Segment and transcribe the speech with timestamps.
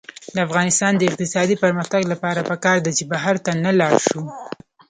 [0.33, 4.21] د افغانستان د اقتصادي پرمختګ لپاره پکار ده چې بهر ته نلاړ شو.